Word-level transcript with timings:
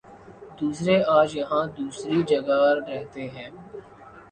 دوسرے 0.59 0.95
آج 1.17 1.29
یہاں 1.35 1.63
دوسری 1.77 2.21
جگہ 2.29 2.59
رہتے 2.87 3.27
ہیں 3.29 3.49